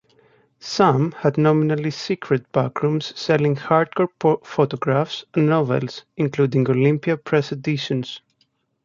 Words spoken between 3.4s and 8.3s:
hardcore photographs and novels, including Olympia Press editions.